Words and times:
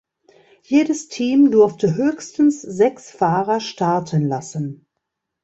Jedes 0.63 1.09
Team 1.09 1.51
durfte 1.51 1.93
höchstens 1.93 2.59
sechs 2.59 3.11
Fahrer 3.11 3.59
starten 3.59 4.27
lassen. 4.27 4.87